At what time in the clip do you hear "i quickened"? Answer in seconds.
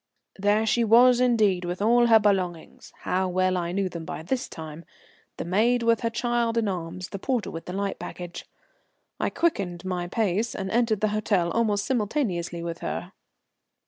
9.19-9.85